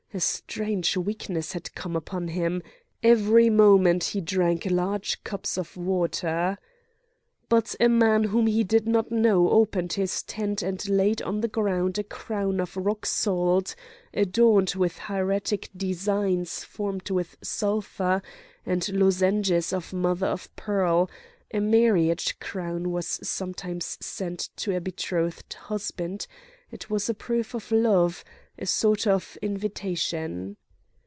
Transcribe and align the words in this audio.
A 0.13 0.19
strange 0.19 0.97
weakness 0.97 1.53
had 1.53 1.73
come 1.73 1.95
upon 1.95 2.27
him; 2.27 2.61
every 3.01 3.49
moment 3.49 4.03
he 4.03 4.19
drank 4.19 4.65
large 4.65 5.23
cups 5.23 5.57
of 5.57 5.77
water. 5.77 6.57
But 7.47 7.75
a 7.79 7.87
man 7.87 8.25
whom 8.25 8.45
he 8.45 8.65
did 8.65 8.89
not 8.89 9.09
know 9.09 9.49
opened 9.51 9.93
his 9.93 10.21
tent 10.23 10.61
and 10.61 10.85
laid 10.89 11.21
on 11.21 11.39
the 11.39 11.47
ground 11.47 11.97
a 11.97 12.03
crown 12.03 12.59
of 12.59 12.75
rock 12.75 13.05
salt, 13.05 13.73
adorned 14.13 14.71
with 14.75 14.97
hieratic 14.97 15.69
designs 15.77 16.65
formed 16.65 17.09
with 17.09 17.37
sulphur, 17.41 18.21
and 18.65 18.89
lozenges 18.91 19.71
of 19.71 19.93
mother 19.93 20.27
of 20.27 20.53
pearl; 20.57 21.09
a 21.53 21.61
marriage 21.61 22.37
crown 22.39 22.91
was 22.91 23.07
sometimes 23.23 23.97
sent 24.01 24.49
to 24.57 24.75
a 24.75 24.81
betrothed 24.81 25.53
husband; 25.53 26.27
it 26.69 26.89
was 26.89 27.09
a 27.09 27.13
proof 27.13 27.53
of 27.53 27.69
love, 27.71 28.23
a 28.57 28.65
sort 28.65 29.05
of 29.07 29.37
invitation. 29.41 30.55